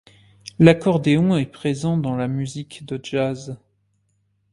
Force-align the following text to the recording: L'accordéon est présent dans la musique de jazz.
L'accordéon 0.57 1.37
est 1.37 1.45
présent 1.45 1.95
dans 1.95 2.15
la 2.15 2.27
musique 2.27 2.87
de 2.87 2.99
jazz. 3.03 3.59